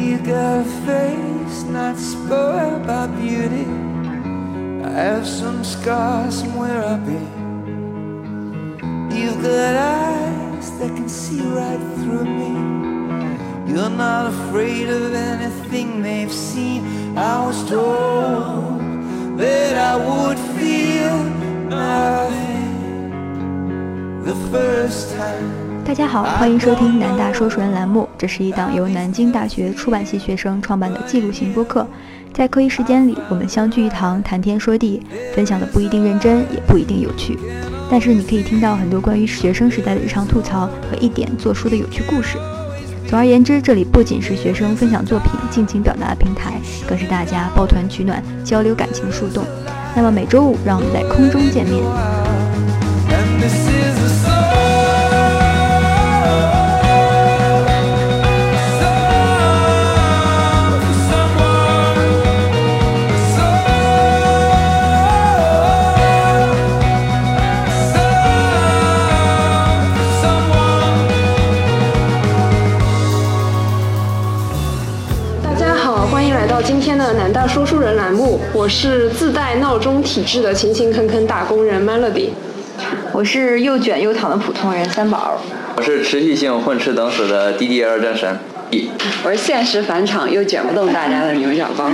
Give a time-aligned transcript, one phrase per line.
[0.00, 3.66] A face not spoiled by beauty.
[4.84, 7.26] I have some scars from where I've been.
[9.10, 13.72] You've got eyes that can see right through me.
[13.72, 17.18] You're not afraid of anything they've seen.
[17.18, 18.80] I was told
[19.38, 21.24] that I would feel
[21.68, 23.02] nothing
[24.22, 25.57] the first time.
[25.88, 28.06] 大家好，欢迎收听南大说书人栏目。
[28.18, 31.86] 这是一档由南京大学出版系学生创办的记录型播客。
[32.30, 35.02] 在课余时间里，我们相聚一堂，谈天说地，
[35.34, 37.38] 分享的不一定认真，也不一定有趣。
[37.90, 42.36] 但是你可以听到很多关于学生时代的日常吐槽和一点做书的有趣故事。
[43.06, 49.42] 总而言之，这里不仅是学生分享作品、尽情表达的平台，更是大家抱团取暖、交流感情的树洞。
[49.96, 51.82] 那么每周五，让我们在空中见面。
[78.38, 82.30] 目，我是自带闹钟体质的勤勤恳恳打工人 Melody。
[83.12, 85.36] 我是又卷又躺的普通人三宝，
[85.76, 88.38] 我是持续性混吃等死的 DDL 战神。
[88.70, 88.86] 一
[89.24, 91.90] 我是现实返场又卷不动大家的牛角帮。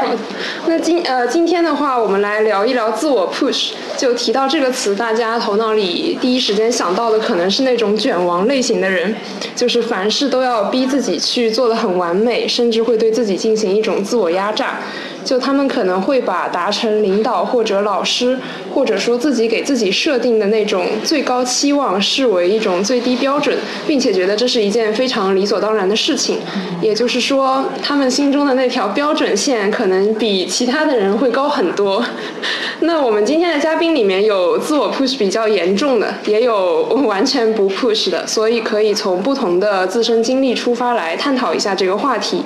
[0.66, 3.72] 那今呃今天的话，我们来聊一聊自我 push。
[3.98, 9.14] 就提到这个词，大家头脑里第一时间想到的可能是那种卷王类型的人，
[9.54, 14.78] 就是凡事都要逼自己去做的很完美，甚至会对自己进行一种自我压榨。
[15.26, 18.38] 就他们可能会把达成领导或者老师，
[18.72, 26.38] 或者说自己给自己设定的那种最高期望视为一种最低标准，并且觉得这是一件非常理所当然的事情。
[26.80, 32.04] 也就是说，他们心中的那条标准线可能比其他的人会高很多。
[32.80, 42.44] 那我们今天的嘉宾里面有自我 push 比较严重的，也有完全不 push 的，所以可以从不同的自身经历出发来探讨一下这个话题。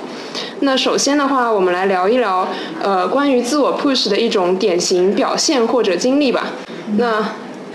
[0.61, 2.47] 那首先的话，我们来聊一聊，
[2.81, 6.47] 呃，关于自我 push 的一种典型表现或者经历吧。
[6.97, 7.23] 那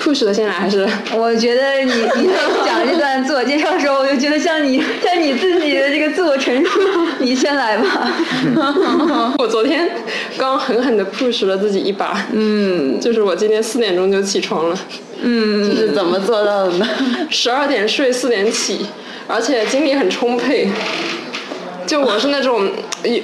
[0.00, 0.88] push 的先来还是？
[1.16, 2.28] 我觉得你你
[2.64, 6.80] 讲这段自我介绍的时候，我就觉得像你像你自己的这个自我陈述，
[7.18, 8.12] 你先来吧。
[9.38, 9.88] 我昨天
[10.36, 14.78] 刚狠狠的 push 了自己一把，嗯就是我今天四点钟就起床了，
[15.22, 16.86] 嗯，这是怎么做到的呢？
[17.30, 18.86] 十二点睡，四点起，
[19.26, 20.68] 而且精力很充沛。
[21.86, 22.68] 就我是那种，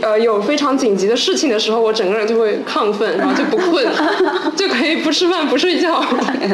[0.01, 3.85] 呃，有非常紧急的事情的时候，我整个人就会亢奋，然后就不困，
[4.57, 6.03] 就可以不吃饭不睡觉，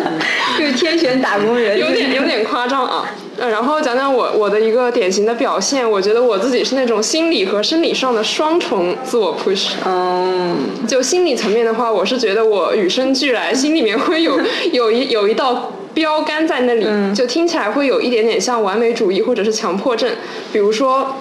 [0.59, 3.05] 就是天选打工人，有点有点夸张啊。
[3.39, 9.75] 呃，然后讲讲我我的一个典型的表现，我觉得我自己是那种心理和生理上的双重自我 push。
[9.87, 10.57] 嗯，
[10.89, 14.41] 就心理层面的话，我是觉得我与生俱来，心里面会有
[14.73, 20.11] 有一有一道标杆在那里，就听起来会有一点点像完美主义或者是强迫症。
[20.53, 21.15] 比如说，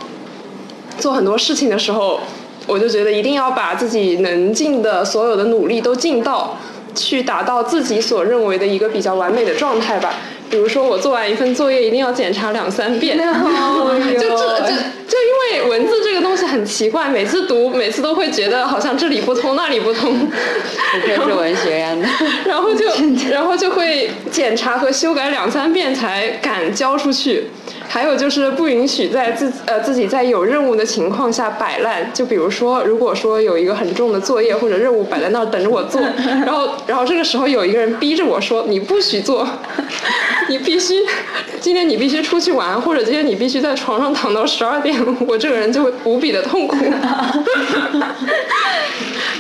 [1.00, 2.20] 做很多事情的时候，
[2.66, 6.58] 我就觉得一定要把自己能尽的所有的努力都尽到，
[6.96, 10.14] 去达到自己所认为的一个比较完美的状态吧。
[10.50, 13.18] 比如说，我做完一份作业一定要检查两三遍，
[14.18, 14.68] 就这就
[15.06, 22.08] 就因为文字这个东西很奇怪，每次读每次都会觉得好像这里不通那里不通，不愧是文学院的。
[22.48, 22.86] 然后就
[23.30, 27.48] 然后就会检查和修改两三遍才敢交出去。
[27.98, 36.00] 还有就是不允许在自呃自己在有任务的情况下摆烂，就比如说，如果说有一个很重的作业或者任务摆在那儿等着我做，
[36.46, 39.48] 然后然后这个时候有一个人逼着我说 你不许做，
[40.48, 40.94] 你必须
[41.60, 46.76] 今天你必须出去玩，或者今天你必须在床上躺到十二点，我这个人就会无比的痛苦。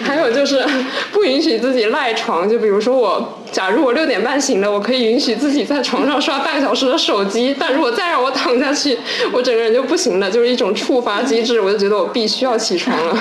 [0.03, 0.65] 还有就是
[1.11, 8.97] 不允许自己赖床，就比如说我，假如我六点半醒了，我可以允许自己在床上刷半个小时的手机，但如果再让我躺下去，
[9.31, 13.17] 我整个人就不行了，就是一种触发机制，我就觉得我必须要起床了。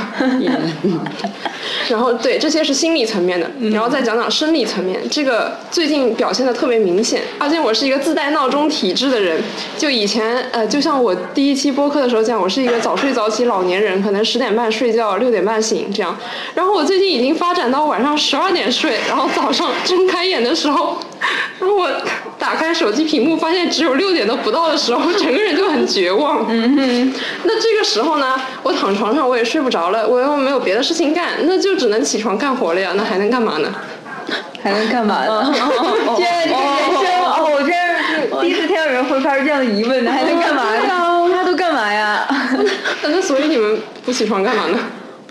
[1.89, 9.41] 然后对，这些是心理层面的，然后再讲讲生理层面，这个最近表现的特别明显，而且我是一个自带闹钟体质的人，
[9.79, 16.17] 就以前呃，就像我第一期播客的时候讲，我是一个早睡早起老年人，可能十点半睡觉，六点半醒这样，
[16.55, 20.99] 然后我最近已经发展到晚上十二点睡，然后早上睁开眼的时候，
[21.59, 21.91] 然后我
[22.39, 26.45] 打开手机屏幕发现只有六点都不到的时候，整个人就很绝望。
[26.49, 27.15] 嗯哼。
[27.45, 33.73] 那这个时候呢，我躺床上我也睡不着了，我又没有别的事情干，那就只能起床干活了呀，那还能干嘛呢？
[34.63, 35.53] 还能干嘛呢？
[36.17, 36.59] 居然这人
[37.01, 40.83] 生哦，我这第一次听到有人会发出这样的疑问，还能干嘛呀？
[41.33, 42.27] 他都干嘛呀？
[43.03, 44.79] 那那所以你们不起床干嘛呢？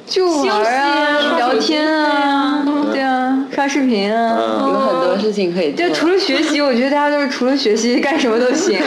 [0.07, 5.93] 就玩啊，聊天啊，对啊，刷视频啊，嗯有很多事情可以做就。
[5.95, 8.77] 除了学习，我觉得大家都是除了学习干什么都行，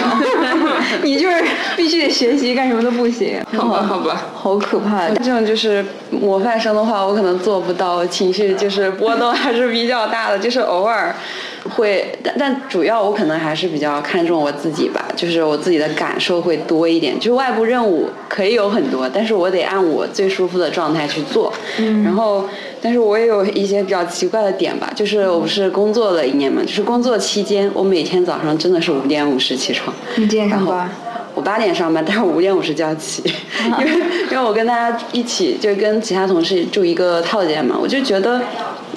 [1.03, 1.43] 你就是
[1.75, 3.43] 必须得学习，干什么都不行。
[3.56, 4.26] 好吧，好吧。
[4.35, 5.09] 好可怕！
[5.09, 11.15] 这种就是模范生的话，我可能做不到，情绪就是波动还是比较大的，就是偶尔
[11.64, 17.14] 会，但但主要我可能还是比较看重我自己吧，就是我自己的感受会多一点。
[17.19, 21.52] 就是外部任务可以有很多，但是我得按我最舒服的状态去做。
[21.78, 22.44] 嗯，然后，
[22.81, 29.94] 但是我也有一些比较奇怪的点吧，就是我不是工作了一年嘛，就是工作期间，我每天早上真的是五点五十起床。
[30.16, 30.90] 你几点上班？
[31.34, 33.22] 我八点上班，但是我五点五十就要起，
[33.78, 33.93] 因为
[34.32, 38.40] 因为我跟大家一起，就跟其他同事住一个套间嘛，我就觉得，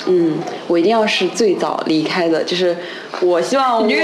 [0.08, 0.38] 嗯，
[0.68, 2.76] 我一定要是最早离开的，就是
[3.22, 4.00] 我希望我，不是，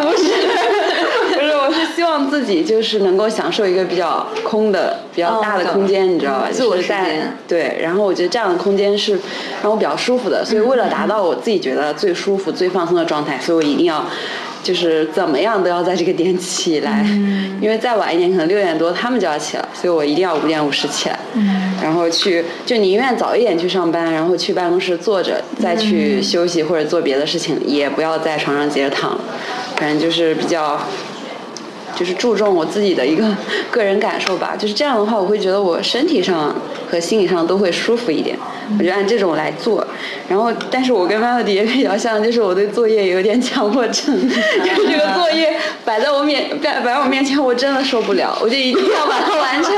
[0.00, 6.48] 不是，我是希望自己就是能够享受一个比较空的、比较大的哦空间，你知道吧？
[6.50, 9.18] 自我就是在时间对，然后我觉得这样的空间是
[9.62, 14.04] 让我比较舒服的，所以为了达到我自己觉得最舒服、最放松的状态，所以我一定要
[14.62, 17.04] 就是怎么样都要在这个点起来，
[17.60, 21.18] 因为再晚一点可能六点多他们就要起了，所以我一定要五点五十起来，
[21.82, 29.18] 然后去就宁愿早一点去上班，然后去办公室坐着，再去休息或者做别的事情，也不要在床上接着躺，
[29.76, 30.80] 反正就是比较。
[31.94, 33.36] 就是注重我自己的一个
[33.70, 36.52] 个人感受吧，就是这样的话，我会觉得我身体上
[36.92, 38.36] 和心理上都会舒服一点。
[38.78, 39.86] 我就按这种来做，
[40.28, 44.34] 然后，但是我跟 Melody 也比较像，就是我对作业有点强迫症， 就
[44.74, 49.74] 是这个作业摆在我面摆摆在我面前，我真的受不了，我就一定要把它完成，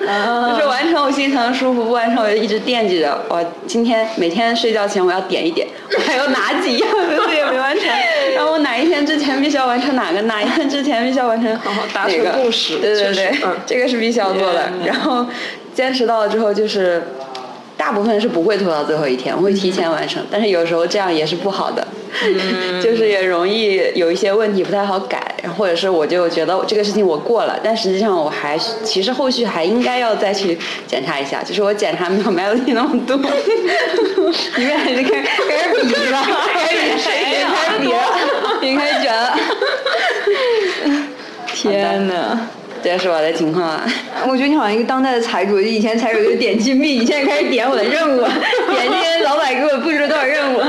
[0.56, 7.86] 就是完成我心才能舒服，不完成我就一直惦记着，我今天每天睡觉前我要点一点，我还有哪几样的作业没完成，
[8.34, 14.68] 然后我哪一天之前必须要完成哪个，哪一天之前必须要完成好好达成哪个共识对对对，嗯这个是必须要做的。
[14.84, 15.24] 然后
[15.74, 17.02] 坚持到了之后，就是
[17.76, 20.24] 大部分是不会拖到最后一天，我会提前完成。
[20.30, 21.86] 但是有时候这样也是不好的，
[22.82, 33.16] 就是也容易有一些问题不太好改，或者是我就觉得这个事情我过了，但实际上我还其实后续还应该要再去检查一下，就是我检查没有 Melody 那么多。
[34.56, 36.22] 你们开始开开始比了，
[36.52, 37.10] 开始谁，
[37.42, 37.98] 开始比了，
[38.60, 39.36] 你 开始卷了。
[41.54, 42.38] 天哪！
[42.82, 43.86] 这是我的情况啊。
[44.28, 48.20] 我觉得你好像一个当代的财主，就以前财主就点金币，你 现在开始点我的任务，
[48.70, 50.60] 点这些老板给我布置了多少任务，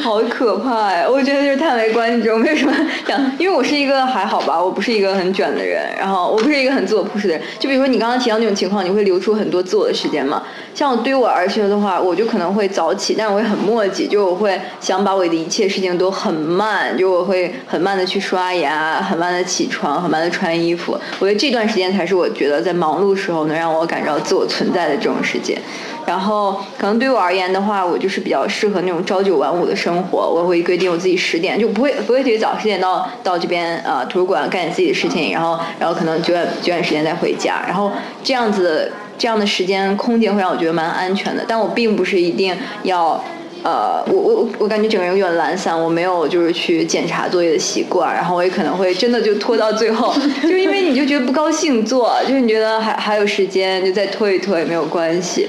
[0.00, 1.06] 好可怕呀！
[1.08, 2.72] 我觉得就是叹为观止，我没有什么
[3.06, 7.42] 想，因为我是一个还好吧，我不是一个很卷的人，然后我不是一个很自我 push 的人。
[7.58, 10.42] 就比如说你刚刚提到那种情况，你会留出很多自我的时间嘛？
[10.74, 20.98] 像我对于我而言的话，我就可能会早起，但我会很磨叽，就我会想把我的一切事情都很慢，就我会很慢的去刷牙，很慢的起床，很慢的穿衣服。
[21.18, 25.58] 我觉得这段时间才是我觉得在忙碌时候能让我感到自我存在的这种时间。
[26.06, 30.18] 然后可能对我而言的话，我就是比较适合那种朝九晚五的生活。
[30.18, 37.90] 我会规定我自己十点就不会不会特别早，十点到到这边呃图书馆干点自己的事情，然后然后可能九点九点时间再回家，然后
[38.22, 41.44] 这样子这样的时间空间会让我觉得蛮安全的。
[41.48, 43.20] 但我并不是一定要。
[43.62, 55.48] 呃，我我我感觉整个人有点懒散，我没有就是去检查作业的习惯，然后我也可能会真的就拖到最后， 就是因为你就觉得不高兴做，就是你觉得还还有时间，就再拖一拖也没有关系。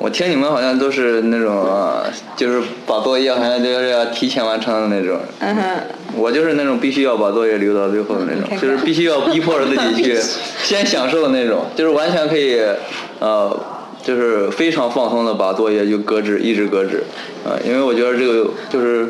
[0.00, 2.04] 我听你们好像都是那种，呃
[2.36, 5.18] 就是把作业好像就是要提前完成的那种。
[5.40, 5.62] 嗯哼，
[6.16, 10.16] 我就是那种必须要把作业留到最后的那种， 就是必须要逼迫着自己去
[10.62, 12.60] 先享受的那种，就是完全可以，
[13.18, 13.50] 呃，
[14.02, 17.02] 就是非常放松的把作业就搁置，一直搁置，
[17.44, 19.06] 呃，因为我觉得这个就是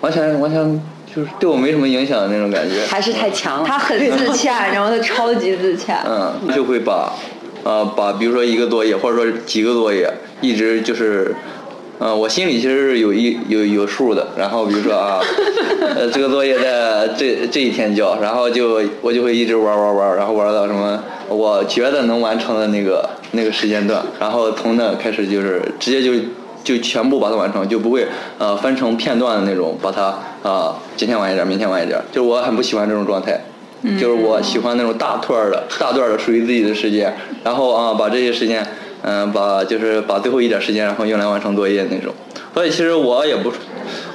[0.00, 0.80] 完全完全
[1.14, 2.84] 就是对我没什么影响的那种感觉。
[2.86, 3.68] 还是太强了。
[3.68, 6.04] 他很自洽，然后他超级自洽。
[6.08, 7.12] 嗯，就会把，
[7.64, 10.10] 呃，把比如说一个作业或者说几个作业，
[10.40, 11.34] 一直就是，
[11.98, 14.26] 嗯，我心里其实是有一有有数的。
[14.36, 15.20] 然后比如说啊，
[15.96, 26.12] 呃，这个作业在这这一天交，然后就我就会一直玩玩玩，然后玩到什么我觉得能完成的那个那个时间段，然后从那开始就是直接就
[26.64, 28.06] 就全部把它完成，就不会
[28.38, 33.40] 呃分成片段的那种，把它啊、呃今天晚一点，明天晚一点，就是我很不喜欢这种状态。
[34.00, 38.66] 就是我喜欢那种大段儿的、大段儿的属于自己的时间，然后啊，把这些时间，
[39.02, 42.12] 嗯、把就是把最后一点时间，然后用来完成作业那种。
[42.52, 43.52] 所以其实我也不，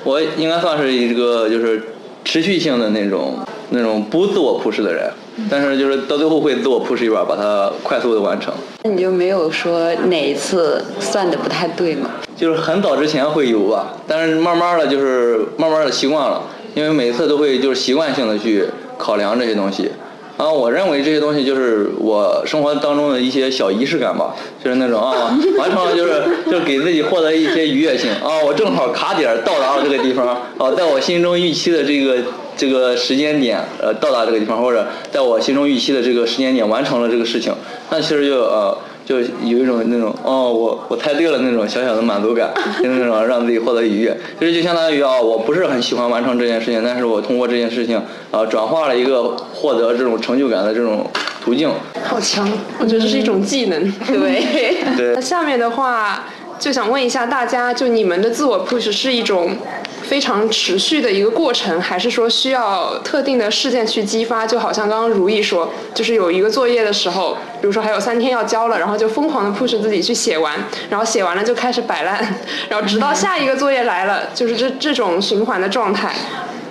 [0.04, 1.82] 我应该算是一个就是
[2.26, 3.40] 持续性的那种
[3.70, 5.10] 那种不自我 push 的人，
[5.50, 8.54] 但是就是到最后会自我 push 一把，把它快速的完成。
[8.84, 12.10] 那你就没有说哪一次算的不太对吗？
[12.36, 16.42] 就是很早之前会有吧，但是慢慢的就是慢慢的习惯了，
[16.74, 18.66] 因为每次都会就是习惯性的去
[18.98, 19.90] 考量这些东西，
[20.38, 32.18] 然后我认为这些东西就是我生活当中的一些小仪式感吧，就是那种啊， 完成了就是就是给自己获得一些愉悦性啊，我正好卡点儿到达了这个地方，啊，在我心中预期的这个
[32.64, 37.54] 这个时间点呃到达这个地方，或者在我心中预期的这个时间点完成了这个事情，
[37.90, 38.78] 那其实就呃。
[39.06, 42.50] 就有一种那种哦，我我猜对了那种小小的满足感，
[42.82, 44.18] 就 是那种让自己获得愉悦。
[44.40, 48.02] 其实就相当于啊，我不是很喜欢完成这件事情，但是我通过这件事情
[48.32, 51.06] 呃，转化了一个获得这种成就感的这种
[51.44, 51.70] 途径。
[52.06, 53.92] 好强，我觉得这是一种技能。
[54.08, 56.24] 对，对 那下面的话，
[56.64, 59.54] 就想问一下大家，就你们的自我 push 是一种
[60.02, 64.48] 非常持续的一个过程，还是说需要特定的事件去激发？
[64.48, 70.58] 就好像刚刚如意说，就是有一个作业的时候，比如说还有三天要交了，然后就疯狂的 push 自己去写完，
[70.90, 72.34] 然后写完了就开始摆烂，
[72.70, 76.16] 然后直到下一个作业来了，就是这这种循环的状态。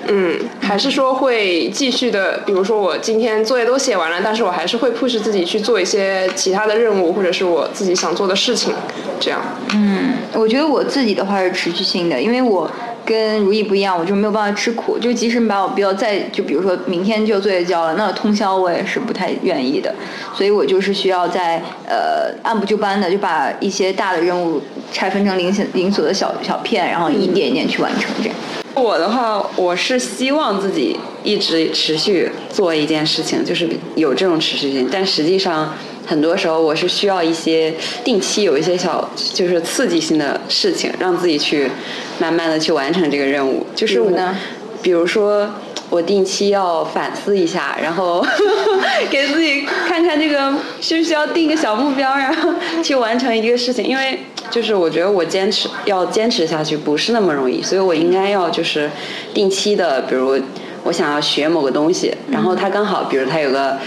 [0.09, 8.75] 嗯，还是说会继续的，比如说我今天作业都写完了，但是我还是会 push 自己去做一些其他的任务，或者是我自己想做的事情，
[9.21, 9.41] 这样。
[9.75, 12.71] 嗯，我觉得我自己的话是持续性的，因为我
[13.05, 14.99] 跟如意不一样，我就没有办法吃苦。
[14.99, 19.95] 就即使你把我逼到再，就比如说明天就作业交了，那通宵我也是不太愿意的。
[20.35, 24.61] 所以我就是需要在呃按部就班的，就把一些大的任务
[24.93, 28.37] 拆分成零小零琐的小小片，然后一点一点去完成这样。
[28.75, 34.89] 我的话，我是希望自己一直持续做一件事情，就是有这种持续性。
[34.91, 35.75] 但实际上，
[36.07, 41.71] 很多时候我是需要一些定期有一些小，就是刺激性的事情，让自己去
[42.19, 43.67] 慢慢的去完成这个任务。
[43.75, 44.39] 就是我比如呢，
[44.83, 45.49] 比如说。
[45.91, 48.25] 我定期要反思一下，然后
[49.11, 50.51] 给自己看看这个
[50.81, 52.49] 需不需要定个小目标，然后
[52.83, 53.85] 去完成一个事情。
[53.85, 54.19] 因为
[54.53, 58.91] 就是我觉得我坚持要坚持下去不是那么容易，所以我应该要就是
[59.33, 60.39] 定期的，比如
[60.85, 63.79] 我想要学某个东西，然后它刚好，比如它有个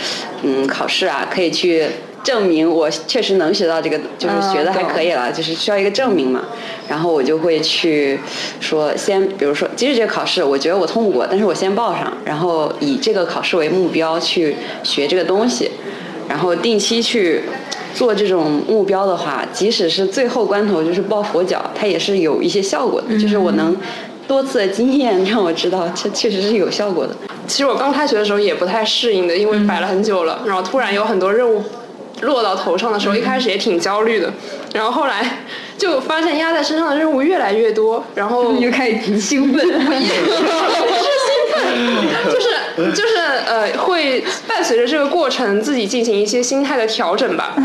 [0.41, 1.86] 嗯考试啊，可以去
[2.24, 6.41] 证明我确实能学到这个，就是学的还可以了，就是需要一个证明嘛。
[6.88, 8.19] 然后我就会去
[8.60, 15.69] 说，先比如说，即使这个考试我觉得我通不过，但是我先报上，然后以这个考试为目标去学这个东西，
[16.27, 17.43] 然后定期去
[17.95, 23.75] 做这种目标的话，即使是最后关头就是抱佛脚，它也是有一些效果的，就是我能
[24.27, 27.15] 多次的经验让我知道，这确实是有效果的。
[27.47, 31.63] 其实我刚开学的时候也不太适应的，因为摆了很久了，然后突然有很多任务
[32.21, 34.33] 落到头上的时候，一开始也挺焦虑的，
[34.73, 35.43] 然后后来
[35.77, 39.63] 就发现压在身上的任务越来越多，然后 你就开始兴奋，
[42.25, 42.49] 就是
[42.94, 43.15] 就是
[43.48, 47.55] 呃，会伴随着这个过程自己进行一些心态的调整吧。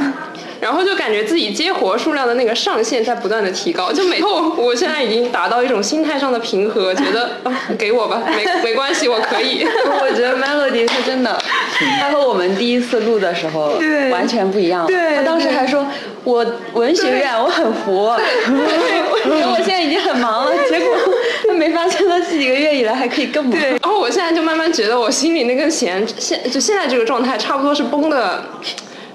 [0.60, 9.66] 然后就感觉自己接活数量的那个上限在不断的提高，就每后我现在已经达到一种心态上的平和，觉得、啊、给我吧， 没没关系，我可以。
[10.02, 11.42] 我觉得 Melody 是真的，
[11.98, 14.86] 他和我们第一次录的时候对完全不一样。
[14.86, 15.86] 对他当时还说
[16.24, 20.88] 我文学院我很服，我 觉得我现在已经很忙了，结果
[21.46, 23.58] 他 没发现他这几个月以来还可以更忙。
[23.58, 28.44] 然后我现在就慢慢觉得我心里那根弦，现就现在这个状态差不多是绷的。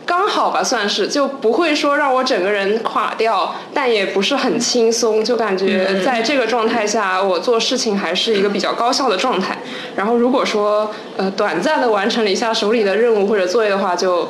[0.07, 9.57] 刚好吧，算是就不会说让我整个人垮掉，但也不是很轻松，就感觉在这个状态下，我做事情还是一个比较高效的状态。
[9.95, 14.29] 然后如果说呃短暂的完成了一下手里的任务或者作业的话，就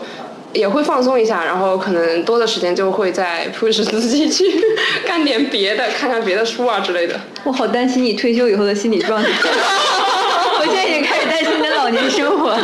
[0.56, 4.46] 也会放松一下，然后可能多的时间就会再 push 自己去
[5.06, 7.20] 干点别的，看看别的书啊之类的。
[7.44, 9.30] 我好担心你退休以后的心理状态。
[10.58, 12.58] 我现在已经开始担心你的老年生活。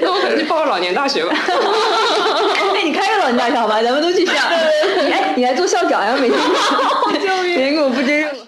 [0.00, 1.30] 那我可能去报个老年大学吧。
[2.74, 3.80] 哎，你开个老年大学好吧？
[3.82, 4.34] 咱们都去上。
[5.04, 6.16] 你哎，你来做校长呀？
[6.20, 6.38] 每天
[7.44, 8.38] 每天给我布置任务。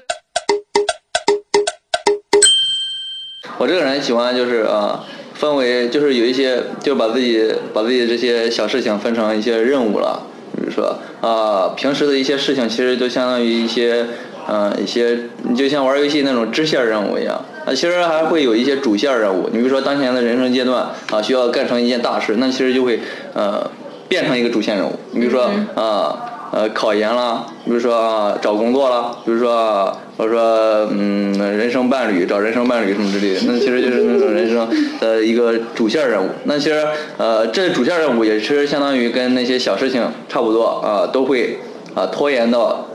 [3.59, 4.99] 我这个人喜欢就是呃，
[5.45, 10.23] 分为就是有一些就把自己把自己这些小事情分成一些任务了，
[10.57, 14.07] 比如说啊、平时的一些事情其实就相当于一些
[14.49, 17.35] 嗯、一些你就像玩游戏那种支线任务一样，
[17.67, 19.49] 啊其实还会有一些主线任务。
[19.53, 22.99] 你比如说当前的人生阶段啊需要干成一件大事，那其实就会
[23.35, 23.71] 呃
[24.09, 24.99] 变成一个主线任务。
[25.13, 26.31] 你比如说啊。
[26.53, 34.69] 呃，考研啦，比如说啊，找工作啦，比如说，或者说嗯，人生伴侣，找人生伴侣什么之类的，那其实就是那种人生
[35.01, 36.29] 的一个主线任务。
[36.45, 41.59] 那其实呃，这主线任务也是相当于跟那些小事情差不多啊，都会
[41.95, 42.87] 啊拖延到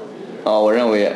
[0.44, 1.12] 啊，我认为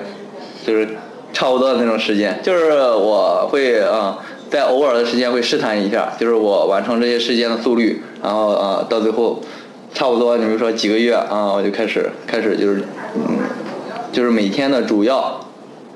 [0.66, 0.88] 就是
[1.32, 4.18] 差不多的那种时间，就是我会啊。
[4.50, 9.42] 在偶尔的时间会试探一下，就是我完成这些事件的速率，然后啊，到最后
[9.96, 12.84] 差不多，你比如说几个月啊，我就开始开始就是，
[13.16, 13.40] 嗯，
[14.12, 15.43] 就是每天的主要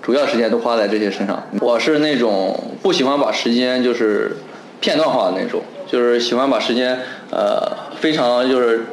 [0.07, 1.45] 主要时间都花在这些身上。
[1.59, 4.37] 我是那种不喜欢把时间就是
[4.79, 6.97] 片段化的那种，就是喜欢把时间
[7.29, 8.85] 呃非常就是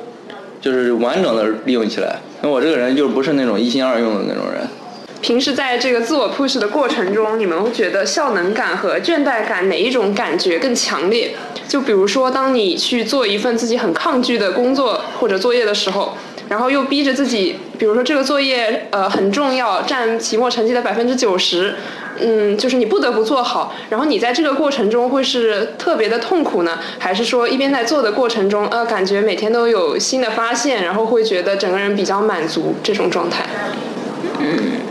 [0.61, 2.19] 就是完整的利用起来。
[2.43, 4.63] 因为我这个人就不是那种一心二用的那种人。
[5.21, 11.33] 平时在这个自我 push 的过程中，你们会觉得效能感和倦怠感哪一种感觉更强烈？
[11.69, 16.15] 就比如说，当你去做一份自己很抗拒的工作或者作业的时候，
[16.49, 21.75] 然后又逼着自己，比如说这个作业呃很重要，占期末成绩的百分之九十，
[22.21, 23.75] 嗯，就是你不得不做好。
[23.89, 33.45] 然后你在这个过程中会是特别的痛苦呢，还是说一边在做的过程中，呃，感觉每天都有新的发现，然后会觉得整个人比较满足这种状态？
[34.41, 34.84] 嗯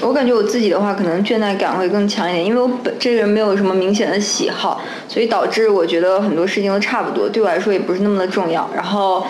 [0.00, 8.68] 我感觉我自己的话，可能倦怠感会更强一点，因为我本这个人没有什么明显的喜好，所以导致我觉得很多事情都差不多，对我来说也不是那么的重要。
[8.74, 9.26] 然后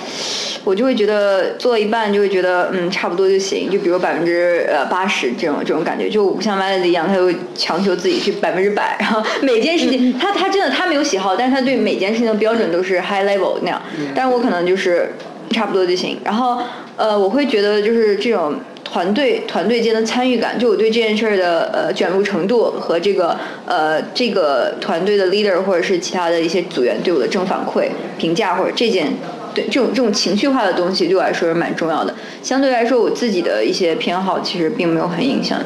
[0.64, 13.80] 我就会觉得做一半就会觉得嗯差不多就行，就比如百分之呃八十这种这种感觉，就我不像 Melody 一样，他会强求自己去百分之百，然后每件事情他他真的他没有喜好，但是他对每件事情的标准都是 high level 那样，
[14.14, 15.12] 但是我可能就是
[15.50, 16.18] 差不多就行。
[16.24, 16.58] 然后
[16.96, 18.54] 呃我会觉得就是这种。
[18.96, 23.36] 团队团队间的参与感，就我对这件事儿的呃卷入程度和这个
[23.66, 29.12] 呃这个团队的 leader 或者是其他的一些组员对我的正反馈评价或者这件
[29.54, 32.14] 对这种这种情绪化的东西对我来说是蛮重要的。
[32.42, 35.60] 相对来说，我自己的一些偏好其实并没有很影响。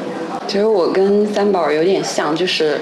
[0.45, 2.81] 其实我跟三宝有点像，就是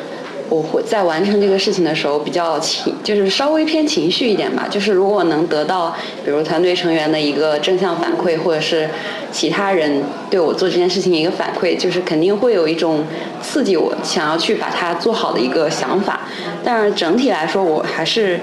[0.49, 4.67] 我会在完成这个事情的时候比较情，就是稍微偏情绪一点吧。
[4.69, 8.89] 就是如果能得到，比如团队成员的一个正向反馈，或者是
[9.31, 13.05] 其他人对我做这件事情一个反馈，就是肯定会有一种
[13.41, 16.21] 刺激我想要去把它做好的一个想法。
[16.63, 18.39] 但是整体来说，我还是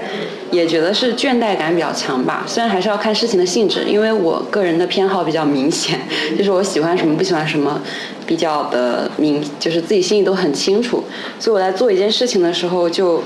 [0.49, 2.43] 也觉得是倦怠感比较强吧。
[2.47, 5.99] 虽然还是要看事情的性质，因为我个人的偏好比较明显，
[6.37, 7.81] 就是我喜欢什么不喜欢什么。
[8.27, 11.03] 比较的明，就是自己心里都很清楚，
[11.39, 13.23] 所以我在做一件事情的时候就，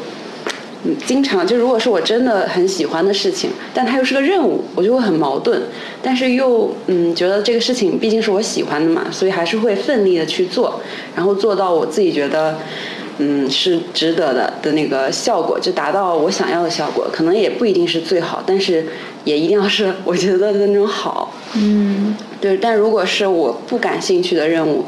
[0.84, 5.62] 嗯，经常就如果是我真的很喜欢的事情，但它又是个任务，我就会很矛盾，
[6.02, 10.80] 但是又嗯觉得这个事情毕竟是我喜欢的嘛，所以还是会奋力的去做，
[11.16, 12.58] 然后做到我自己觉得
[13.18, 18.86] 嗯是值得的的那个效果，就达到我想要的效果，可能也不一定是最好，但是
[19.24, 21.34] 也一定要是我觉得的那种好。
[21.54, 24.84] 嗯，对，但如果是我不感兴趣的任务，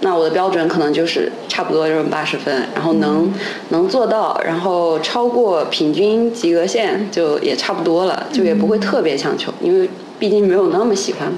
[0.00, 3.32] 那我的标准可能就是差不多就是八十分，然后能
[3.70, 11.32] 能做到，然后超过平均及格线就也差不多了，就也不会特别强求，因为毕竟没有那么喜欢。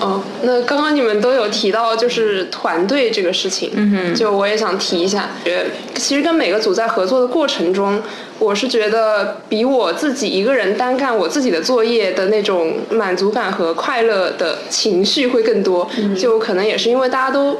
[0.00, 8.02] 哦，那刚刚你们都有提到就是团队这个事情，嗯哼就我也想提一下，觉得其实跟每个组在合作的过程中，
[8.38, 17.56] 我是觉得比我自己一个人单干我自己的作业的那种满足感和快乐的情绪会更多，就可能也是因为大家都。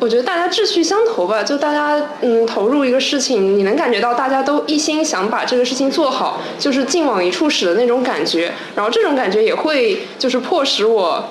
[0.00, 8.52] 我觉得大家志趣相投吧，就大家嗯投入一个事情，你能感觉到大家都一心想把这个事情做好，就是劲往一处使的那种感觉。
[8.74, 11.24] 然后这种感觉也会就是迫使我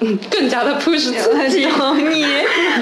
[0.00, 1.66] 嗯更加的 push 自己。
[1.66, 2.24] 懂你，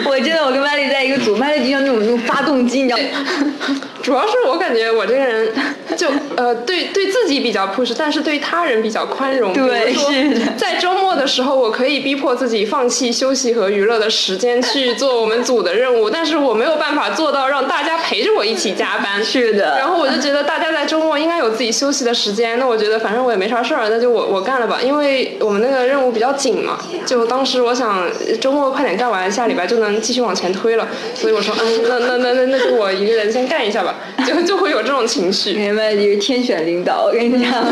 [0.06, 3.54] 我记得我跟麦丽在一个组，麦丽就像那种那种发动机，你知道吗？
[4.02, 5.52] 主要是我感觉我这个人
[5.98, 6.06] 就
[6.36, 9.52] 呃对对自己比较 push，但是对他人比较宽容。
[9.52, 19.22] 对是的在周末的时候，我可以逼迫自己放弃休息和娱乐的时间去做我们组的任务，但是我没有办法做到让大家陪着我一起加班。
[19.24, 26.78] 是的然后我就觉得大家在周末应该有自己休息的时间，那我觉得反正我也没啥事儿，那就我我干了吧，因为我们那个任务比较紧嘛。
[27.04, 28.06] 就当时我想
[28.40, 33.94] 周末快点干完，下礼拜就能继续往前推了，所以我说，嗯，那那那那那就我一个人先干一下吧，
[34.26, 35.54] 就就会有这种情绪。
[35.72, 37.64] 麦丽是天选领导，我跟你讲，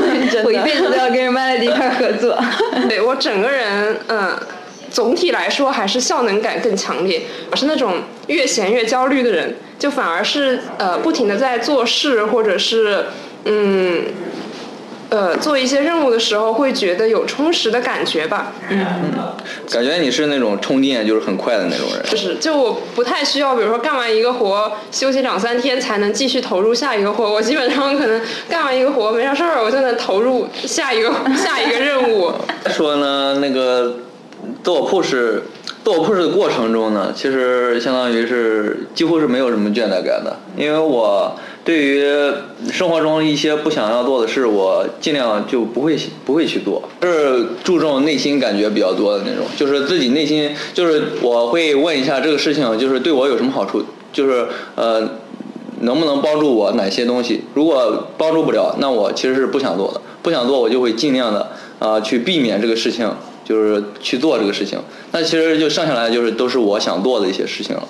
[0.44, 2.38] 我一辈子都要跟麦丽一块合作。
[2.88, 4.38] 对我整个人，嗯，
[4.90, 7.22] 总体来说还是效能感更强烈。
[7.50, 7.94] 我是那种
[8.28, 13.04] 越闲越焦虑的人，就反而是呃不停的在做事，或者是
[13.44, 14.04] 嗯
[15.10, 18.52] 呃做一些任务的时候，会觉得有充实的感觉吧。
[18.70, 18.84] 嗯
[19.70, 22.02] 感觉你是那种充电就是很快的那种人。
[22.10, 27.32] 就是，就我不太需要，比如说干完一个活休息两三天才能继续投入下一个活。
[27.32, 32.32] 我基本上可能干完一个活没啥事儿，我就能投入下一个 下一个任务。
[32.68, 33.96] 说呢，那个
[34.62, 35.10] 自我 push，
[35.84, 42.02] 自我 push 的过程中呢，其实相当于是几乎是没有什么倦怠感的，因为我对于
[42.72, 55.06] 生活中一些不想要做的事，我尽量就不会不会去做，是注重内心感觉比较多的那种，就是自己内心就是我会问一下这个事情就是对我有什么好处，就是呃。
[55.80, 57.42] 能不能帮助我哪些东西？
[57.52, 60.00] 如果帮助不了，那我其实是不想做的。
[60.22, 61.46] 不想做，我就会尽量的
[61.78, 63.06] 啊、去避免这个事情，
[63.44, 64.78] 就是去做这个事情。
[65.12, 67.86] 那其实就剩下来就是都是我想做的一些事情了，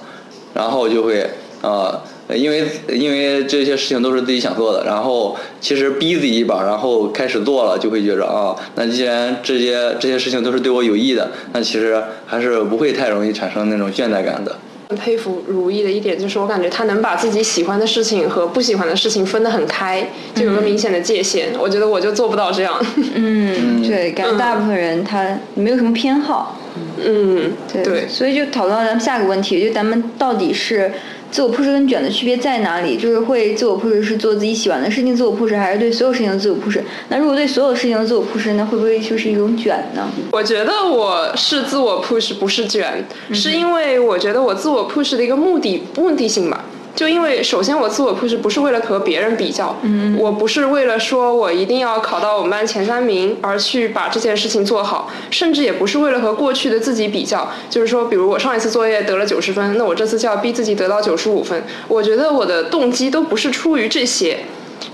[0.53, 1.25] 然后就会
[1.63, 2.03] 啊
[2.35, 14.57] 因为因为这些事情都是自己想做的，然后其实逼自己一把，然后开始做了，就会觉着啊，那既然这些这些事情都是对我有益的，那其实还是不会太容易产生那种倦怠感的。
[14.89, 21.49] 很佩服如意的一点就是，我感觉他能把自己喜欢的事情和不喜欢的事情分得很开，就有个明显的界限。
[21.59, 22.81] 我觉得我就做不到这样。
[23.17, 26.61] 嗯， 对，感觉大部分人他没有什么偏好。
[27.05, 30.93] 嗯，对，对，所以就讨论到咱们下个问题，就咱们到底是
[31.37, 32.97] 自我 push 跟卷的区别在哪里？
[32.97, 36.81] 就是会自我 push 是做自己喜欢的事情自我 push，还是对所有事情的自我 push？
[37.11, 40.09] 那如果对所有事情的自我 push，那会不会就是一种卷呢？
[40.33, 46.65] 我觉得我是自我 push 不是卷，是因为我觉得我自我 push 的一个目的目的性吧。
[46.97, 61.63] 就因为首先我自我 push 不是为了和别人比较，嗯，我不是为了说我一定要考到我们班前三名而去把这件事情做好，甚至也不是为了和过去的自己比较，就是说，比如我上一次作业得了九十分，那我这次就要逼自己得到九十五分。
[61.87, 64.39] 我觉得我的动机都不是出于这些，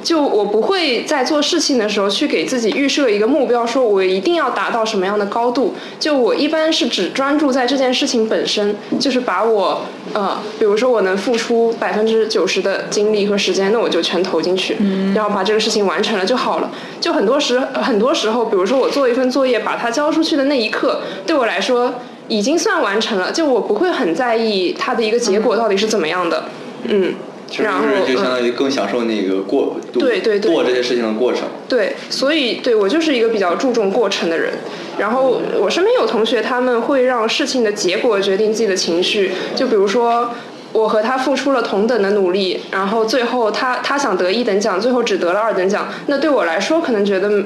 [0.03, 5.75] 就我不会在做事情的时候去给自己预设一个目标，说我一定要达到什么样的高度。
[5.99, 14.77] 就我一般是只专注在这件事情本身，就是把我呃，比如说我能付出百分之九十的精力和时间，那我就全投进去，
[15.15, 16.71] 然后把这个事情完成了就好了。
[17.01, 21.95] 就很多时很多时候，比如说我做一份作业，把它交出去的那一刻，对我来说
[22.29, 26.45] 已经算完成了，就我不会很在意它的一个结果到底是怎么样的。
[26.85, 27.15] 嗯，
[27.53, 31.43] 就然后是就相嗯当于更享受那个过对对对做这些事情的过程。
[31.69, 34.55] 对，所以对我就是一个比较注重过程的人。
[34.99, 39.33] 然后我身边有同学，他们会让事情的结果决定自己的情绪。
[39.55, 40.31] 就比如说，
[40.73, 45.88] 我和他付出了同等的努力，然后最后他他想得一等奖，最后只得了二等奖。
[46.07, 47.45] 那对我来说，可能觉得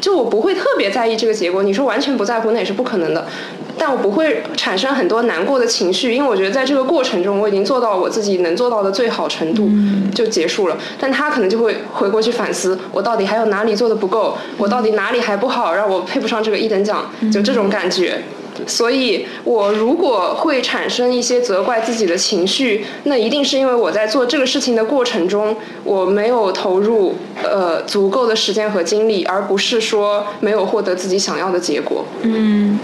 [0.00, 1.62] 就我不会特别在意这个结果。
[1.62, 3.26] 你说完全不在乎，那也是不可能的。
[3.78, 9.68] 但我不会产生很多难过的情绪，因为我觉得在这个过程中，我已经做到我自己能做到的最好程度，
[10.14, 10.76] 就结束了。
[10.98, 18.22] 但他可能就会回过去反思，我到底还有哪里做的不够，我到底哪里还不好，让我配不上这个一等奖，就这种感觉。
[18.68, 32.04] 所以，我如果会产生一些责怪自己的情绪，那一定是因为我在做这个事情的过程中，我没有投入呃足够的时间和精力，而不是说没有获得自己想要的结果。
[32.22, 32.78] 嗯，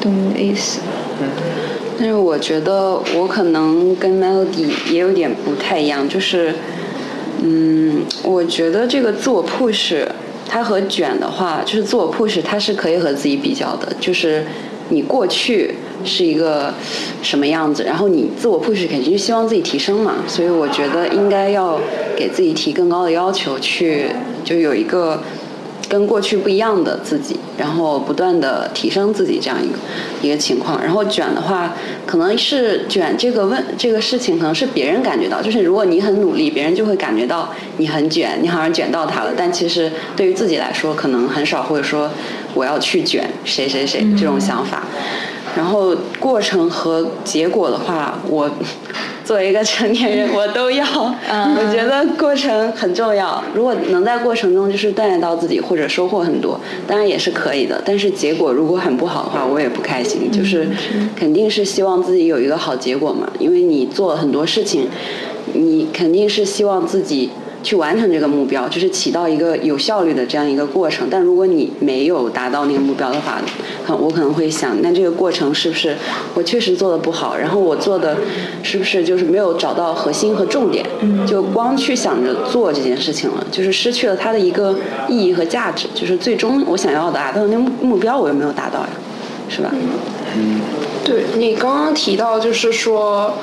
[0.00, 0.80] 懂你的意思。
[1.98, 6.54] 但是我觉得我可能跟 Melody 也有点不太一样，就是，
[7.42, 10.02] 嗯，我觉得这个自我 push
[10.48, 14.42] 它和卷的话，就是自我 push 它是可以和自己比较的，就是
[14.88, 16.72] 你过去是一个
[17.22, 21.78] 什么样子，然后你自我 push 肯定是希望自己提升嘛，所以我觉得应该要
[22.16, 24.06] 给自己提更高的要求，去
[24.42, 25.22] 就有一个。
[25.90, 29.74] 跟过去不一样的自己，然后不断的提升自己这样一个
[30.22, 30.80] 一个情况。
[30.80, 31.74] 然后卷的话，
[32.06, 39.32] 可能是卷这个问这个事情，可能是别人感觉到，就是如果你很努力，别人就会感觉到你很卷，你好像卷到他了。
[39.36, 42.08] 但其实对于自己来说，可能很少会说
[42.54, 44.84] 我要去卷谁谁谁这种想法。
[45.56, 48.48] 然后过程和结果的话，我
[49.30, 50.84] 作为一个成年人，我都要。
[50.84, 53.40] 我觉得过程很重要。
[53.54, 57.80] 如果能在过程中就是锻炼到自己，或者收获很多，当然也是可以的。
[57.84, 60.28] 但是结果如果很不好的话，我也不开心。
[60.32, 60.66] 就是
[61.14, 64.88] 肯定是希望自己有一个好结果嘛，因为你做了很多事情，
[65.54, 67.30] 你肯定是希望自己。
[67.62, 71.08] 去完成这个目标，就是起到一个有效率的这样一个过程。
[71.10, 73.40] 但如果你没有达到那个目标的话，
[73.86, 75.94] 可我可能会想，那这个过程是不是
[76.34, 77.36] 我确实做的不好？
[77.36, 78.16] 然后我做的
[78.62, 80.84] 是不是就是没有找到核心和重点？
[81.26, 84.74] 就光去想着做这件事情了，就是失去了它的一个
[85.08, 85.86] 意义和价值。
[85.94, 88.88] 就是最终我想要达到的那目目标，我又没有达到呀，
[89.48, 89.70] 是吧？
[91.04, 93.34] 对你刚刚提到，就是说。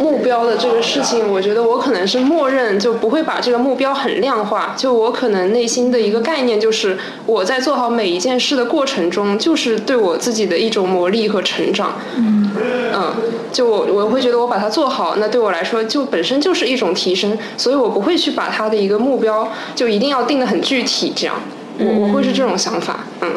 [0.00, 4.74] 目标的这个事情，我觉得我可能是默认就不会把这个目标很量化。
[4.76, 11.98] 就我可能内心的一个概念就是，我在做好每一件事的过程中，就是对我自己的一种磨砺和成长。
[12.16, 12.50] 嗯，
[12.94, 13.14] 嗯，
[13.52, 21.36] 就我我会觉得我把它做好，那对我来说就本身就是一种提升，所以我不会去把它的一个目标就一定要定得很具体，这样，
[21.78, 23.04] 我我会是这种想法。
[23.20, 23.30] 嗯，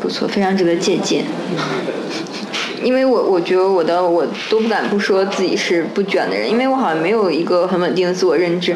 [0.00, 1.24] 不错，非常值得借鉴。
[2.82, 8.74] 因为我我觉得我的我都不敢不说自己是不卷的人，因为我好像没有一个很稳定的自我认知。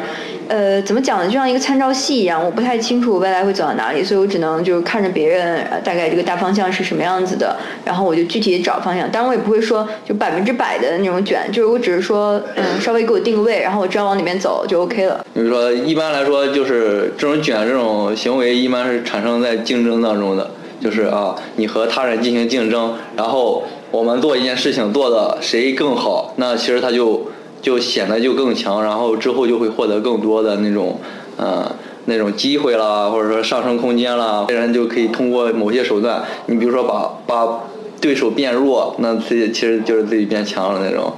[0.49, 1.25] 呃，怎么讲呢？
[1.25, 9.11] 就像一个参照系一样，我不太清楚我未来会走到哪里，所以我只能就是看着别人呃大概这个大方向是什么样子的，然后我就具体找方向。
[9.11, 15.25] 当然我也不会说就百分之百的那种卷，就是我只是说嗯稍微给我定个位，然后我知道往里面走就 OK 了。
[15.33, 20.49] 比如说，一般来说，就是这种卷这种行为，一般是产生在竞争当中的。
[20.79, 27.25] 就是啊，你和他人进行竞争，然后我们做一件事情做的谁更好，那其实他就
[27.61, 30.99] 就显得就更强，然后之后就会获得更多的那种
[31.37, 31.65] 嗯
[32.05, 37.59] 那种机会啦，或者说上升空间啦，别人就可以通过某些手段，你比如说把把
[37.99, 41.11] 对手变弱，那自己其实就是自己变强了那种。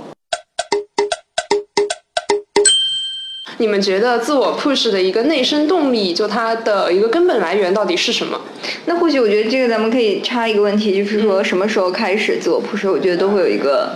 [3.59, 8.39] 你们觉得自我 push 的一个内生动力，就它的一个根本来源到底是什么？
[8.85, 12.89] 那或许我觉得这个咱们可以插一个问题，就是说什么时候开始自我 push？
[12.89, 13.91] 我觉得都会有一个。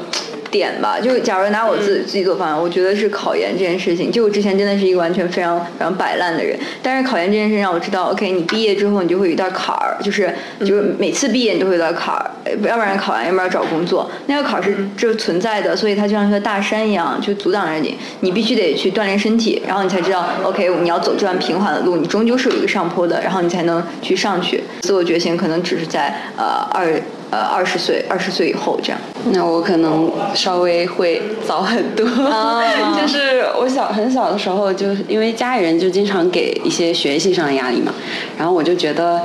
[0.53, 4.11] 点吧，就假如拿我自自己做方案，我觉得是考研这件事情。
[4.11, 12.29] 就我之前真的是一个完全非常非常摆烂的人，但是考研这件事让我知道，OK，你毕业之后你就会有一道坎儿，就是就是每次毕业你都会有道坎儿，
[12.61, 24.63] 要不然考完，要不然找工作，那个坎儿是就存在的，所以它就像一个大山一样，就阻挡着你，你必须得去锻炼身体，然后你才知道，OK，你要走这段平缓的路，你终究是有一个上坡的，然后你才能去上去。
[24.81, 27.01] 自我觉醒可能只是在呃二。
[27.33, 29.01] 呃，二十岁，二十岁以后这样。
[29.31, 32.05] 那我可能稍微会早很多，
[33.01, 37.91] 就是我小很小的时候，就因为家里人就经常给一些学习上的压力嘛，
[38.37, 39.19] 然后我就觉得，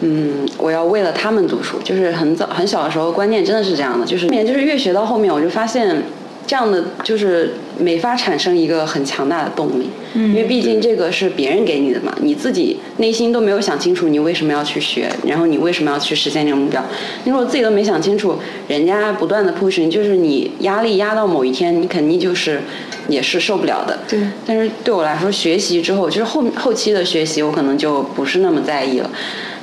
[0.00, 6.02] 嗯，我要为了他们读书，就是很早很小的时候观念真的是这样的，就是面就是越学到后面，我就发现。
[6.46, 16.84] 这样的就是没法产生一个很强大的动力，因为毕竟这个是别人给你的嘛，你自己内心都没有想清楚你为什么要去学，然后你为什么要去实现这个目标。
[17.24, 18.36] 你如果自己都没想清楚，
[18.68, 22.60] 人家不断的 push 你，就是你压力压到某一天，你肯定就是
[23.08, 23.98] 也是受不了的。
[24.06, 24.20] 对。
[24.44, 29.10] 但是对我来说，学习之后，就是后后期的学习，我可能就不是那么在意了，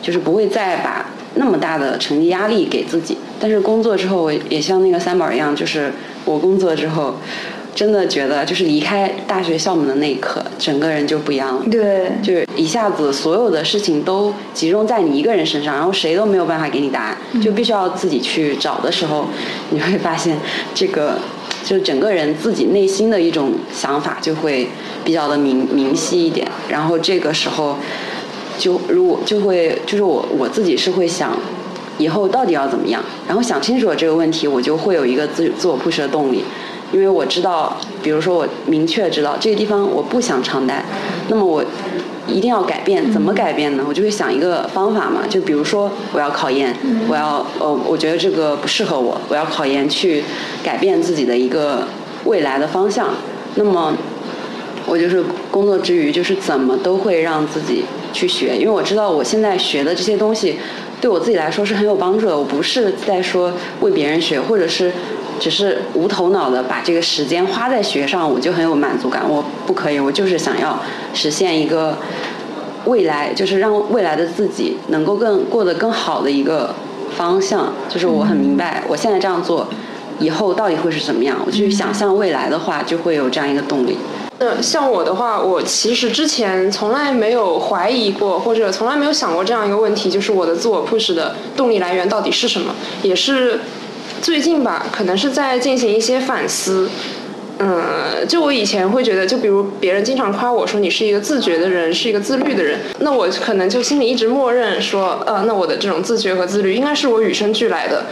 [0.01, 3.17] 就是不会再把那么大的成绩压力给自己。
[3.39, 5.91] 但是工作之后，我也像那个三宝一样，就是。
[6.25, 7.15] 我工作之后，
[7.73, 11.63] 真的觉得就是离开大学校门的那一刻，整个人就不一样了。
[11.71, 19.25] 对，就是一下子所有的事情都集中在你一个人身上，然后谁都没有办法给你答案，就必须要自己去找的时候，
[19.71, 20.37] 你会发现
[20.75, 21.17] 这个
[21.65, 24.67] 就整个人自己内心的一种想法就会
[25.03, 26.45] 比较的明明晰一点。
[26.67, 27.75] 然后这个时候，
[28.59, 31.35] 就如果就会就是我我自己是会想。
[31.99, 33.03] 以后到底要怎么样？
[33.27, 36.43] 然后想清楚了这个问题，我就会有一个自自我 push 的动力，
[36.91, 40.83] 因为我知道，比如说我明确知道这个地方我不想长待，
[41.27, 41.63] 那么我
[42.25, 43.83] 一定要改变，怎么改变呢？
[43.87, 46.75] 我就会想一个方法嘛，就比如说我要考研，
[47.07, 50.23] 我要呃，我觉得这个不适合我，我要考研去
[50.63, 51.85] 改变自己的一个
[52.25, 53.09] 未来的方向。
[53.55, 53.93] 那么
[54.87, 57.83] 我就是工作之余，就是怎么都会让自己
[58.13, 60.57] 去学，因为我知道我现在学的这些东西。
[61.01, 62.37] 对我自己来说是很有帮助的。
[62.37, 64.91] 我不是在说为别人学，或者是
[65.39, 69.23] 只是无头脑的把这个时间花在学上，我就很有满足感。
[69.27, 70.79] 我不可以，我就是想要
[71.13, 71.97] 实现一个
[72.85, 76.73] 未来，就是让未来的自己能够更过得更好的一个
[77.15, 77.73] 方向。
[77.87, 79.67] 就是我很明白，我现在这样做，
[80.19, 81.37] 以后到底会是怎么样？
[81.45, 83.97] 我去想象未来的话，就会有这样一个动力。
[84.39, 92.73] 那像我的话，我其实之前从来没有怀疑过，或者从来没有想过这样一个问题，就是我的自我 push 的动力来源到底是什么？
[93.03, 93.59] 也是
[94.21, 96.89] 最近吧，可能是在进行一些反思。
[97.61, 108.05] 嗯，就我以前会觉得，就比如别人经常夸我说你是一个自觉的人，是一个自律的人，那我可能就心里一直默认说，呃，那我的这种自觉和自律应该是我与生俱来的。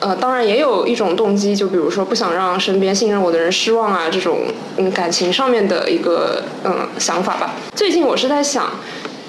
[0.00, 4.40] 呃，当然也有一种动机，就比如说不想让身边信任我的人失望啊，这种
[4.78, 7.54] 嗯感情上面的一个嗯想法吧。
[7.74, 8.70] 最近我是在想，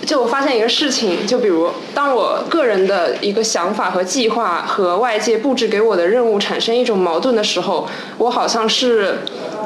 [0.05, 7.85] 就我发现一个事情，就比如当我个人的一个想法和计划和外界布置给我的任务产生一种矛盾的时候，
[8.17, 9.17] 我好像是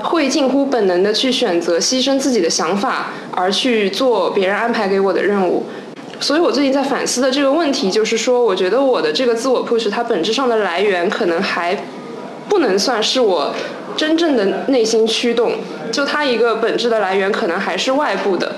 [0.04, 5.68] 会近乎本能的去选择牺牲自己的想法，而去做别人安排给我的任务。
[6.20, 11.78] 所以我最近在反思的这个问题，就是说，我觉得我的这个自我 push，它本质上的来源可能还
[12.48, 13.54] 不能算是我
[13.98, 15.54] 真正的内心驱动，
[15.92, 18.56] 就它一个本质的来源可能还是外部的。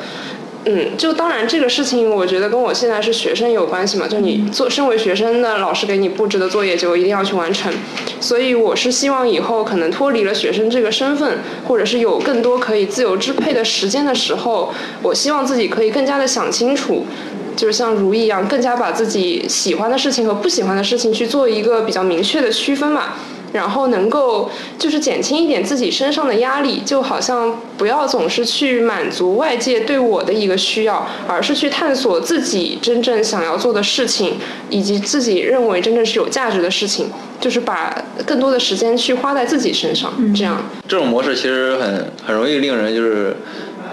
[0.69, 7.71] 嗯，就当然这个事情，我觉得跟我现在是学生有关系嘛，就你做身为学生的，老师给你布置的作业就一定要去完成。
[8.19, 17.05] 所以我是希望以后可能脱离了学生这个身份，或者是有更多可以自由支配的时间的时候，我希望自己可以更加的想清楚。
[17.57, 23.15] 就是像如意一样，更加把自己喜欢的事情和不喜欢的事情去做一个比较明确的区分嘛，
[23.51, 34.35] 然后能够就是减轻一点自己身上的压力，就好像不要总是去满足外界对我的一个需要，而是去探索自己真正想要做的事情，
[34.69, 37.09] 以及自己认为真正是有价值的事情，
[37.41, 40.61] 就是把更多的时间去花在自己身上，这样。
[40.87, 43.35] 这种模式其实很很容易令人就是。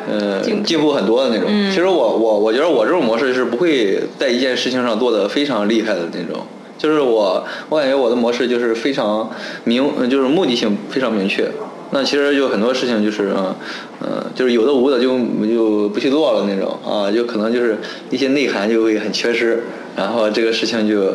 [0.09, 1.49] 呃，进步很多的那种。
[1.71, 6.45] 其实我我我觉得我这种模式是不会在一件事情上做的非常厉害的那种。
[6.77, 9.31] 就是我我感觉我的模式就是非常
[9.65, 11.49] 明，就是目的性非常明确。
[11.91, 13.55] 那其实就很多事情就是嗯
[14.03, 17.79] 嗯，就是有的无的就就不去做了那种啊，就可能就是
[18.11, 19.63] 一些内涵就会很缺失，
[19.97, 21.15] 然后这个事情就。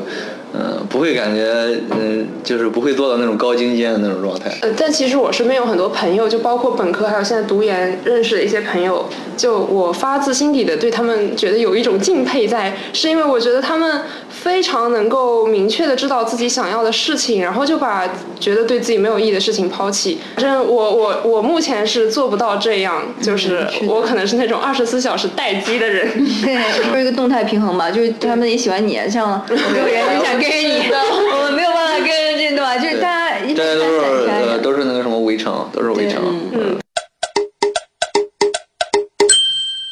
[0.51, 1.45] 嗯，不会感觉，
[1.91, 4.49] 嗯，就是不会做到那种高精尖的那种状态。
[4.61, 9.05] 呃，但其实我身边有很多朋友，就包括本科还有现在读研认识的一些朋友，
[9.37, 18.09] 就我发自心底的对他们觉得有一种敬佩在，是因为我觉得他们非常能够明确的知道自己想要的事情，然后就把
[18.39, 20.19] 觉得对自己没有意义的事情抛弃。
[20.35, 26.07] 反正我我我目前是做不到这样，就是我可能是那种二十四小时待机的人。
[26.43, 30.38] 对，就是一个动态平衡吧，就是他们也喜欢你，像 有人就想。
[30.39, 32.77] 跟着你，我们没有办法跟着这，对吧？
[32.77, 36.21] 就是大家，大家都是呃，都是那个什么围城，都是围城。
[36.53, 36.77] 嗯。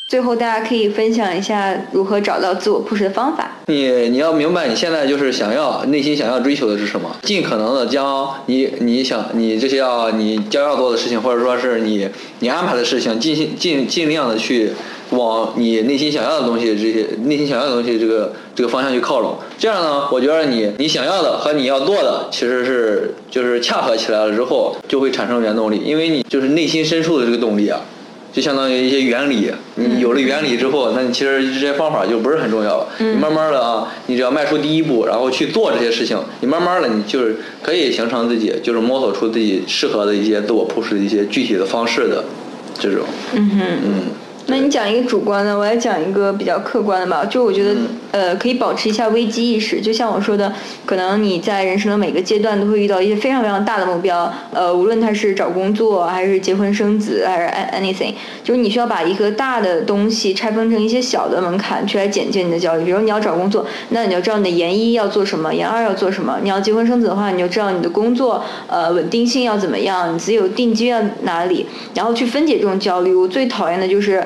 [0.10, 3.52] 最后，大家可以分享一下如何找到自我 push 的方法。
[3.66, 7.14] 你你要明白，你现在就是想要内心想要追求的是什么？
[7.24, 14.72] 尽可能的将你你想你这些要你将要做的事情，或者说是你你安排的事情，尽尽尽量的去。
[15.12, 19.36] 往你内心想要的东西，这些内心想要的东西，这个这个方向去靠拢。
[19.56, 25.80] 这样呢，我觉得你你想要的和你要做的，其实是就是恰合起来了之后，就会产生原动力。
[25.86, 27.80] 因为你就是内心深处的这个动力啊，
[28.34, 29.52] 就相当于一些原理。
[29.76, 32.88] 你有了原理之后，那你其实这些方法就不是很重要了。
[32.98, 42.24] 你慢慢的啊，你只要迈出第一步，然后去做这些事情，你慢慢的你就是可以形成自己，就是摸索出自己适合的一些自我 push 的一些具体的方式的
[42.80, 43.04] 这种。
[43.34, 44.02] 嗯哼，嗯。
[44.50, 47.26] 那你讲一个主观的，我来讲一个比较客观的吧。
[47.26, 47.76] 就我觉得，
[48.12, 49.82] 呃，可以保持一下危机意识。
[49.82, 50.54] 就像我说的，
[50.86, 62.86] 可能你在人生的每个阶段都会遇到一些非常非常大的目标，呃，无论他是找工作，还是结婚生子，还是 anything，就是你需要把一个大的东西拆分成一些小的门槛，去来减轻你的焦虑。
[62.86, 66.40] 比如你要找工作，那你就知道你的研一要做什么，研二要做什么。
[66.42, 73.14] 你要结婚生子的话，你就知道你的工作，呃，稳定性要怎么样，你自己有定居要哪里，然后去分解这种焦虑。
[73.14, 74.26] 我最讨厌的就是。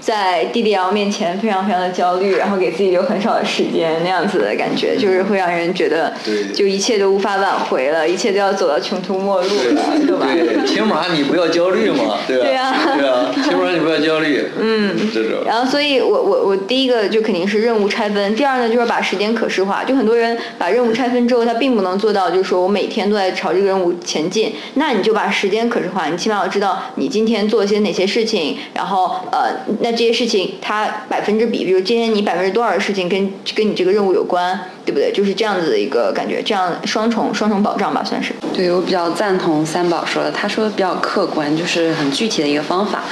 [0.00, 6.12] 在 DDL 面前非常非常的焦虑，然后给自己留很少的时间，那样子的感觉，就是会让人觉得，
[6.54, 10.26] 就一切都无法挽回了，一切都要走到穷途末路了，对吧？
[10.32, 12.44] 对，起码你不要焦虑嘛， 对吧？
[12.44, 14.42] 对啊，对啊，起码你不要焦虑。
[14.58, 15.44] 嗯，这种。
[15.46, 19.84] 然后，所以我我我第一个就肯定是任务拆分，第二呢就是把时间可视化。
[19.84, 24.54] 就很多人把任务拆分之后，他并不能做到，就是说我每天都在朝这个任务前进。
[24.74, 29.89] 那你就把时间可视化，你起码要知道你今天做了些哪些事情，然后呃那。
[29.90, 35.12] 这些事情，它百分之比，比如今天你百分之多少的事情跟跟你这个任务有关，对不对？
[35.12, 38.32] 就是这样子的一个感觉，这样双重双重保障吧，算是。
[38.54, 43.04] 对我比较赞同三宝说的，他说的比较客观，就是很具体的一个方法。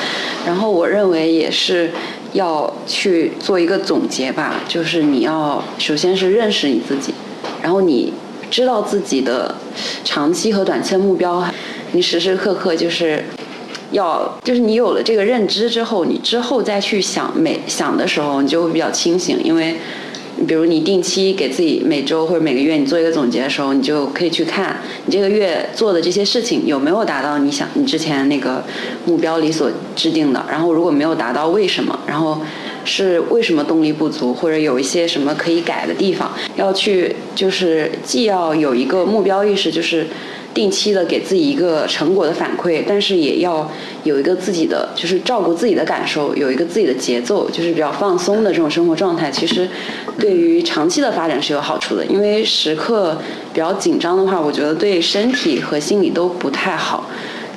[0.47, 1.91] 然后我认为也是
[2.33, 7.13] 要去做一个总结吧，就是你要首先是认识你自己，
[7.63, 8.13] 然后你
[8.51, 9.55] 知道自己的
[10.05, 11.45] 长期和短期的目标，
[11.93, 13.25] 你时时刻刻就是。
[13.91, 19.39] 要就是你有了这个认知之后，你之后再去想每想的时候，你就会比较清醒。
[19.43, 19.77] 因为，
[20.47, 28.63] 比如你定期给自己每周或者每个月你做一个总结的时候，你就可以去看你这个月做的这些事情有没有达到你想你之前那个
[29.07, 30.45] 目标里所制定的。
[30.51, 31.99] 然后如果没有达到，为什么？
[32.07, 32.41] 然后
[32.85, 36.31] 是为什么动力不足，或者有一些什么可以改的地方？
[36.57, 40.07] 要去就是既要有一个目标意识，就是。
[40.59, 43.71] 定期的给自己一个成果的反馈，但是也要
[44.03, 49.31] 有一个自己的，就是照顾自己的感受，有一个自己的节奏，就是比较放松的这种生活状态。
[49.31, 49.69] 其实
[50.19, 53.17] 对于长期的发展是有好处的，因为时刻
[53.53, 57.09] 比较紧张的话，我觉得对身体和心理都不太好。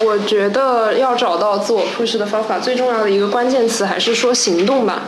[0.01, 5.05] 我觉得要找到自我 push 的方法，最重要的一个关键词还是说行动吧。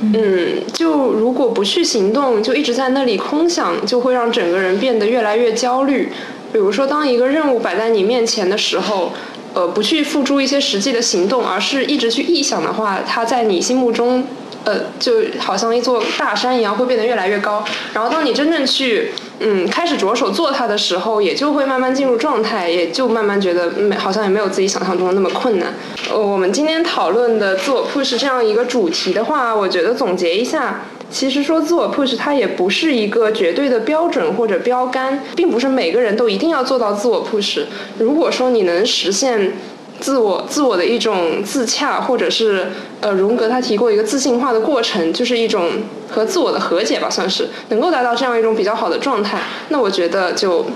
[0.00, 6.10] 嗯，就如果不去行动，就一直在那里空想，就会让整个人变得越来越焦虑。
[6.56, 9.12] 比如说，当一个任务摆在你面前的时候，
[9.52, 14.24] 呃，不去付诸一些实际的行动，而是一直去臆想的话，它在你心目中，
[14.64, 17.62] 呃，就好像一座大山一样，会变得越来越高。
[17.92, 25.74] 然后，当你真正去，嗯，开始着手做它的时候，也就会慢慢进入状态，也就慢慢觉得，没好像也没有自己想象中的那么困难。
[26.10, 30.80] 呃，我们今天讨论的自我 push 这样一个主题的话，我觉得总结一下。
[31.10, 37.60] 其实说自我 push，它也不是一个绝对的标准或者标杆，并不是每个人都一定要做到自我 push。
[37.98, 39.52] 如果说你能实现
[40.00, 42.66] 自我自我的一种自洽，或者是
[43.00, 45.70] 呃荣格他提过一个自信化的过程，就是一种
[46.10, 50.66] 和自我的和解吧，算是能够达到这样一种比较好的状态，那我觉得就。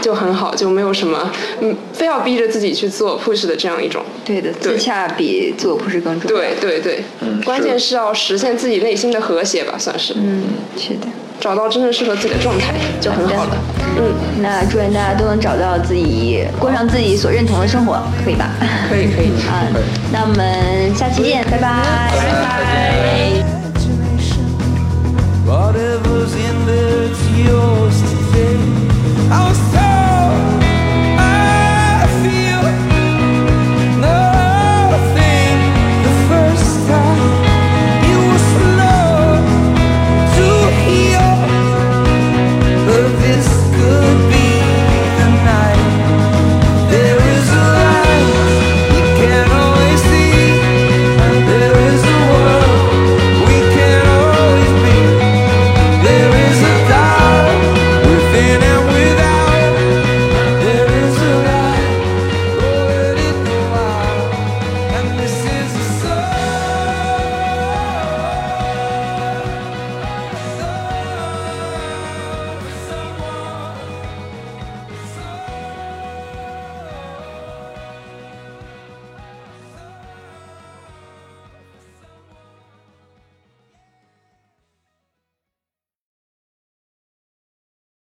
[0.00, 1.30] 就很好，就没有什么，
[1.60, 4.02] 嗯，非要逼着自己去做 push 的这样一种。
[4.24, 6.36] 对的，自洽比自我 push 更重要。
[6.36, 7.04] 对对对，
[7.44, 10.14] 关键是要实现自己内心的和谐吧，算是。
[10.16, 10.42] 嗯，
[10.76, 11.06] 是的。
[11.38, 13.56] 找到真正适合自己的状态就很好了。
[13.98, 18.50] 嗯，那祝愿大家都能找到自己，过上自己所认同的生活，可以吧？
[18.88, 19.26] 可以可以。
[19.46, 19.68] 啊，
[20.10, 21.95] 那我们下期见，拜拜。